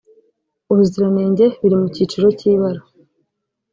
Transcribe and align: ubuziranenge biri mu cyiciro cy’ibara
ubuziranenge 0.71 1.45
biri 1.61 1.75
mu 1.81 1.87
cyiciro 1.95 2.27
cy’ibara 2.37 2.81